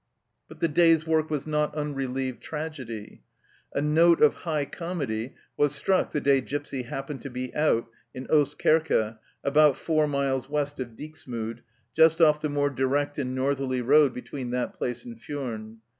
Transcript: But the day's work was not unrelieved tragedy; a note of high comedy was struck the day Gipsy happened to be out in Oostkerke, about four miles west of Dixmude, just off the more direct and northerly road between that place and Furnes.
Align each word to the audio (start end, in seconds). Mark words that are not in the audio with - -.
But 0.47 0.61
the 0.61 0.67
day's 0.67 1.05
work 1.05 1.29
was 1.29 1.45
not 1.45 1.75
unrelieved 1.75 2.41
tragedy; 2.41 3.21
a 3.75 3.83
note 3.83 4.19
of 4.19 4.33
high 4.33 4.65
comedy 4.65 5.35
was 5.57 5.75
struck 5.75 6.11
the 6.11 6.19
day 6.19 6.41
Gipsy 6.41 6.81
happened 6.85 7.21
to 7.21 7.29
be 7.29 7.53
out 7.53 7.87
in 8.11 8.25
Oostkerke, 8.25 9.19
about 9.43 9.77
four 9.77 10.07
miles 10.07 10.49
west 10.49 10.79
of 10.79 10.95
Dixmude, 10.95 11.61
just 11.95 12.19
off 12.19 12.41
the 12.41 12.49
more 12.49 12.71
direct 12.71 13.19
and 13.19 13.35
northerly 13.35 13.81
road 13.81 14.11
between 14.15 14.49
that 14.49 14.73
place 14.73 15.05
and 15.05 15.21
Furnes. 15.21 15.77